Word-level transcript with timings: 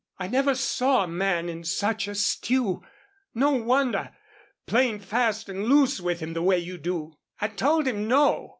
"I 0.17 0.27
never 0.27 0.55
saw 0.55 1.03
a 1.03 1.07
man 1.07 1.47
in 1.47 1.63
such 1.63 2.07
a 2.07 2.15
stew.... 2.15 2.81
No 3.35 3.51
wonder, 3.51 4.11
playing 4.65 4.97
fast 5.01 5.47
and 5.47 5.65
loose 5.65 6.01
with 6.01 6.21
him 6.21 6.33
the 6.33 6.41
way 6.41 6.57
you 6.57 6.79
do." 6.79 7.19
"I 7.39 7.49
told 7.49 7.87
him 7.87 8.07
No!" 8.07 8.49